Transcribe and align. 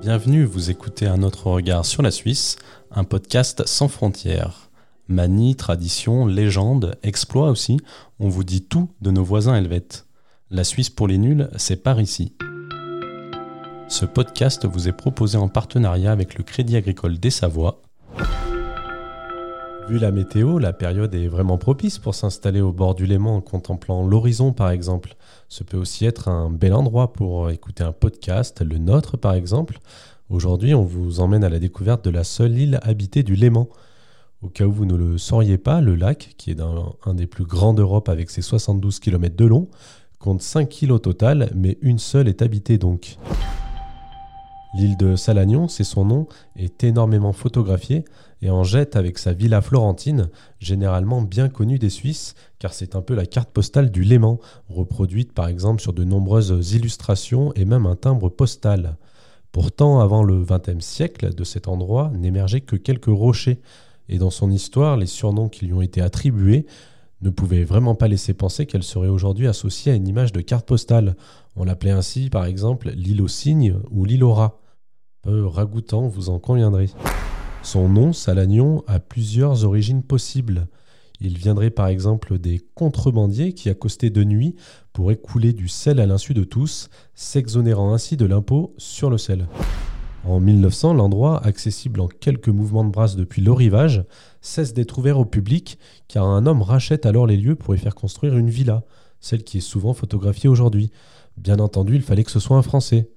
Bienvenue, 0.00 0.44
vous 0.44 0.70
écoutez 0.70 1.06
Un 1.06 1.22
autre 1.22 1.48
regard 1.48 1.84
sur 1.84 2.00
la 2.00 2.10
Suisse, 2.10 2.56
un 2.90 3.04
podcast 3.04 3.66
sans 3.66 3.86
frontières. 3.86 4.70
Manie, 5.08 5.56
tradition, 5.56 6.24
légende, 6.24 6.96
exploit 7.02 7.50
aussi, 7.50 7.78
on 8.18 8.30
vous 8.30 8.42
dit 8.42 8.62
tout 8.62 8.88
de 9.02 9.10
nos 9.10 9.22
voisins 9.22 9.54
helvètes. 9.54 10.06
La 10.50 10.64
Suisse 10.64 10.88
pour 10.88 11.06
les 11.06 11.18
nuls, 11.18 11.50
c'est 11.58 11.82
par 11.82 12.00
ici. 12.00 12.32
Ce 13.88 14.06
podcast 14.06 14.64
vous 14.64 14.88
est 14.88 14.96
proposé 14.96 15.36
en 15.36 15.48
partenariat 15.48 16.12
avec 16.12 16.38
le 16.38 16.44
Crédit 16.44 16.76
Agricole 16.76 17.18
des 17.18 17.28
Savoies. 17.28 17.82
Vu 19.90 19.98
la 19.98 20.12
météo, 20.12 20.60
la 20.60 20.72
période 20.72 21.12
est 21.16 21.26
vraiment 21.26 21.58
propice 21.58 21.98
pour 21.98 22.14
s'installer 22.14 22.60
au 22.60 22.70
bord 22.70 22.94
du 22.94 23.06
Léman 23.06 23.34
en 23.34 23.40
contemplant 23.40 24.06
l'horizon 24.06 24.52
par 24.52 24.70
exemple. 24.70 25.16
Ce 25.48 25.64
peut 25.64 25.76
aussi 25.76 26.06
être 26.06 26.28
un 26.28 26.48
bel 26.48 26.74
endroit 26.74 27.12
pour 27.12 27.50
écouter 27.50 27.82
un 27.82 27.90
podcast, 27.90 28.62
le 28.62 28.78
nôtre 28.78 29.18
par 29.18 29.34
exemple. 29.34 29.80
Aujourd'hui, 30.28 30.76
on 30.76 30.84
vous 30.84 31.18
emmène 31.18 31.42
à 31.42 31.48
la 31.48 31.58
découverte 31.58 32.04
de 32.04 32.10
la 32.10 32.22
seule 32.22 32.56
île 32.56 32.78
habitée 32.84 33.24
du 33.24 33.34
Léman. 33.34 33.68
Au 34.42 34.48
cas 34.48 34.64
où 34.64 34.70
vous 34.70 34.86
ne 34.86 34.94
le 34.94 35.18
sauriez 35.18 35.58
pas, 35.58 35.80
le 35.80 35.96
lac, 35.96 36.36
qui 36.38 36.52
est 36.52 36.60
un, 36.60 37.14
des 37.14 37.26
plus 37.26 37.44
grands 37.44 37.74
d'Europe 37.74 38.08
avec 38.08 38.30
ses 38.30 38.42
72 38.42 39.00
km 39.00 39.34
de 39.34 39.44
long, 39.44 39.66
compte 40.20 40.40
5 40.40 40.82
îles 40.82 40.92
au 40.92 41.00
total, 41.00 41.50
mais 41.56 41.78
une 41.82 41.98
seule 41.98 42.28
est 42.28 42.42
habitée 42.42 42.78
donc. 42.78 43.18
L'île 44.72 44.96
de 44.96 45.16
Salagnon, 45.16 45.66
c'est 45.66 45.84
son 45.84 46.04
nom, 46.04 46.28
est 46.56 46.84
énormément 46.84 47.32
photographiée 47.32 48.04
et 48.40 48.50
en 48.50 48.62
jette 48.62 48.94
avec 48.96 49.18
sa 49.18 49.32
villa 49.32 49.60
florentine, 49.60 50.28
généralement 50.60 51.22
bien 51.22 51.48
connue 51.48 51.78
des 51.78 51.90
Suisses, 51.90 52.34
car 52.58 52.72
c'est 52.72 52.94
un 52.94 53.02
peu 53.02 53.14
la 53.14 53.26
carte 53.26 53.50
postale 53.50 53.90
du 53.90 54.02
Léman, 54.02 54.38
reproduite 54.68 55.32
par 55.32 55.48
exemple 55.48 55.82
sur 55.82 55.92
de 55.92 56.04
nombreuses 56.04 56.72
illustrations 56.72 57.52
et 57.54 57.64
même 57.64 57.86
un 57.86 57.96
timbre 57.96 58.28
postal. 58.28 58.96
Pourtant, 59.52 60.00
avant 60.00 60.22
le 60.22 60.44
XXe 60.44 60.84
siècle, 60.84 61.34
de 61.34 61.44
cet 61.44 61.66
endroit 61.66 62.12
n'émergeaient 62.14 62.60
que 62.60 62.76
quelques 62.76 63.06
rochers, 63.06 63.60
et 64.08 64.18
dans 64.18 64.30
son 64.30 64.50
histoire, 64.50 64.96
les 64.96 65.06
surnoms 65.06 65.48
qui 65.48 65.66
lui 65.66 65.72
ont 65.72 65.82
été 65.82 66.00
attribués 66.00 66.66
ne 67.22 67.30
pouvaient 67.30 67.64
vraiment 67.64 67.94
pas 67.94 68.08
laisser 68.08 68.34
penser 68.34 68.66
qu'elle 68.66 68.82
serait 68.82 69.08
aujourd'hui 69.08 69.46
associée 69.46 69.92
à 69.92 69.94
une 69.94 70.08
image 70.08 70.32
de 70.32 70.40
carte 70.40 70.66
postale. 70.66 71.16
On 71.56 71.64
l'appelait 71.64 71.90
ainsi, 71.90 72.30
par 72.30 72.44
exemple, 72.44 72.90
l'île 72.94 73.22
aux 73.22 73.28
cygnes 73.28 73.76
ou 73.90 74.04
l'île 74.04 74.24
aux 74.24 74.32
rats. 74.32 74.60
Peu 75.22 75.44
ragoûtant, 75.44 76.08
vous 76.08 76.30
en 76.30 76.38
conviendrez. 76.38 76.90
Son 77.62 77.88
nom, 77.88 78.12
Salagnon, 78.12 78.82
a 78.86 79.00
plusieurs 79.00 79.64
origines 79.64 80.02
possibles. 80.02 80.68
Il 81.20 81.36
viendrait 81.36 81.70
par 81.70 81.88
exemple 81.88 82.38
des 82.38 82.60
contrebandiers 82.74 83.52
qui 83.52 83.68
accostaient 83.68 84.08
de 84.08 84.24
nuit 84.24 84.56
pour 84.94 85.12
écouler 85.12 85.52
du 85.52 85.68
sel 85.68 86.00
à 86.00 86.06
l'insu 86.06 86.32
de 86.32 86.44
tous, 86.44 86.88
s'exonérant 87.14 87.92
ainsi 87.92 88.16
de 88.16 88.24
l'impôt 88.24 88.74
sur 88.78 89.10
le 89.10 89.18
sel. 89.18 89.46
En 90.24 90.38
1900, 90.38 90.94
l'endroit, 90.94 91.44
accessible 91.46 92.00
en 92.00 92.06
quelques 92.06 92.48
mouvements 92.48 92.84
de 92.84 92.90
brasse 92.90 93.16
depuis 93.16 93.40
le 93.40 93.52
rivage, 93.52 94.04
cesse 94.42 94.74
d'être 94.74 94.98
ouvert 94.98 95.18
au 95.18 95.24
public 95.24 95.78
car 96.08 96.26
un 96.26 96.46
homme 96.46 96.62
rachète 96.62 97.06
alors 97.06 97.26
les 97.26 97.38
lieux 97.38 97.56
pour 97.56 97.74
y 97.74 97.78
faire 97.78 97.94
construire 97.94 98.36
une 98.36 98.50
villa, 98.50 98.84
celle 99.20 99.44
qui 99.44 99.58
est 99.58 99.62
souvent 99.62 99.94
photographiée 99.94 100.48
aujourd'hui. 100.48 100.90
Bien 101.38 101.58
entendu, 101.58 101.96
il 101.96 102.02
fallait 102.02 102.24
que 102.24 102.30
ce 102.30 102.40
soit 102.40 102.58
un 102.58 102.62
Français. 102.62 103.08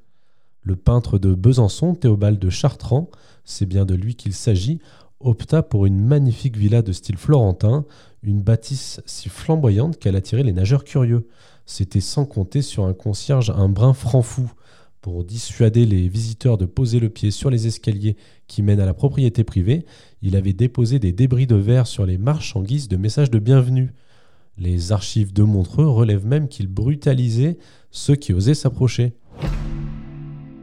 Le 0.61 0.77
peintre 0.77 1.19
de 1.19 1.33
Besançon, 1.33 1.93
Théobald 1.93 2.39
de 2.39 2.49
Chartrand, 2.49 3.09
c'est 3.43 3.65
bien 3.65 3.83
de 3.83 3.95
lui 3.95 4.15
qu'il 4.15 4.33
s'agit, 4.33 4.79
opta 5.19 5.61
pour 5.61 5.85
une 5.85 5.99
magnifique 5.99 6.55
villa 6.55 6.81
de 6.81 6.93
style 6.93 7.17
florentin, 7.17 7.85
une 8.21 8.41
bâtisse 8.41 9.01
si 9.05 9.27
flamboyante 9.27 9.99
qu'elle 9.99 10.15
attirait 10.15 10.43
les 10.43 10.53
nageurs 10.53 10.85
curieux. 10.85 11.27
C'était 11.65 11.99
sans 11.99 12.25
compter 12.25 12.61
sur 12.61 12.85
un 12.85 12.93
concierge 12.93 13.49
un 13.49 13.67
brin 13.67 13.93
franc-fou. 13.93 14.51
Pour 15.03 15.25
dissuader 15.25 15.85
les 15.85 16.07
visiteurs 16.07 16.57
de 16.57 16.65
poser 16.65 17.01
le 17.01 17.09
pied 17.09 17.29
sur 17.29 17.49
les 17.49 17.67
escaliers 17.67 18.15
qui 18.47 18.61
mènent 18.61 18.79
à 18.79 18.85
la 18.85 18.93
propriété 18.93 19.43
privée, 19.43 19.85
il 20.21 20.37
avait 20.37 20.53
déposé 20.53 20.97
des 20.97 21.11
débris 21.11 21.45
de 21.45 21.57
verre 21.57 21.87
sur 21.87 22.05
les 22.05 22.17
marches 22.17 22.55
en 22.55 22.61
guise 22.61 22.87
de 22.87 22.95
message 22.95 23.29
de 23.29 23.37
bienvenue. 23.37 23.91
Les 24.57 24.93
archives 24.93 25.33
de 25.33 25.43
Montreux 25.43 25.89
relèvent 25.89 26.25
même 26.25 26.47
qu'il 26.47 26.67
brutalisait 26.67 27.57
ceux 27.91 28.15
qui 28.15 28.31
osaient 28.31 28.53
s'approcher. 28.53 29.11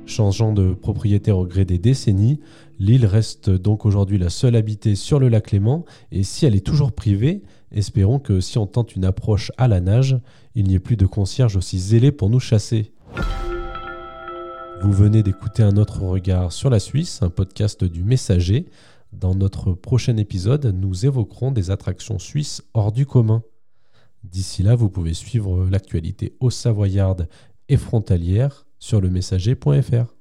Changeant 0.07 0.55
de 0.55 0.73
propriétaire 0.73 1.37
au 1.37 1.45
gré 1.45 1.67
des 1.67 1.79
décennies, 1.79 2.41
l'île 2.79 3.05
reste 3.05 3.51
donc 3.51 3.85
aujourd'hui 3.85 4.17
la 4.17 4.31
seule 4.31 4.57
habitée 4.57 4.95
sur 4.95 5.21
le 5.21 5.29
lac 5.29 5.51
Léman, 5.51 5.85
et 6.13 6.23
si 6.23 6.47
elle 6.47 6.57
est 6.57 6.65
toujours 6.65 6.93
privée, 6.93 7.43
espérons 7.73 8.19
que 8.19 8.41
si 8.41 8.57
on 8.57 8.67
tente 8.67 8.97
une 8.97 9.05
approche 9.05 9.53
à 9.59 9.69
la 9.69 9.83
nage, 9.83 10.19
il 10.55 10.65
n'y 10.67 10.77
ait 10.77 10.81
plus 10.81 10.97
de 10.97 11.05
concierge 11.05 11.57
aussi 11.57 11.79
zélé 11.79 12.11
pour 12.11 12.31
nous 12.31 12.41
chasser. 12.41 12.91
Vous 14.83 14.93
venez 14.93 15.23
d'écouter 15.23 15.63
un 15.63 15.77
autre 15.77 16.01
regard 16.05 16.53
sur 16.53 16.71
la 16.71 16.81
Suisse, 16.81 17.21
un 17.21 17.29
podcast 17.29 17.85
du 17.85 18.03
Messager. 18.03 18.65
Dans 19.13 19.35
notre 19.35 19.75
prochain 19.75 20.17
épisode, 20.17 20.75
nous 20.75 21.05
évoquerons 21.05 21.53
des 21.53 21.71
attractions 21.71 22.19
suisses 22.19 22.63
hors 22.73 22.91
du 22.91 23.05
commun. 23.05 23.43
D'ici 24.25 24.63
là, 24.63 24.75
vous 24.77 24.89
pouvez 24.89 25.13
suivre 25.13 25.67
l'actualité 25.67 26.35
au 26.41 26.49
savoyarde 26.49 27.29
et 27.69 27.77
frontalière 27.77 28.67
sur 28.79 29.03
le 29.03 29.11
messager.fr. 29.11 30.15